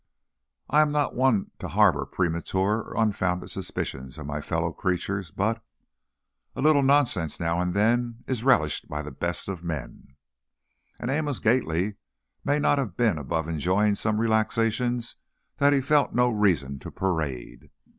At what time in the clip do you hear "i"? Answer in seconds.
0.67-0.81